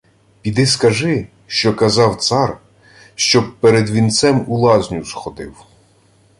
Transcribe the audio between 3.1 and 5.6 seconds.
щоб перед вінцем у лазню сходив.